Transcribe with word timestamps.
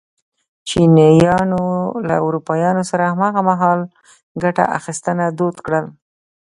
چینایانو 0.67 1.63
له 2.07 2.15
اروپایانو 2.25 2.83
سره 2.91 3.03
هماغه 3.13 3.41
مهال 3.49 3.79
ګته 4.43 4.63
اخیستنه 4.77 5.25
دود 5.37 5.55
کړل. 5.65 5.85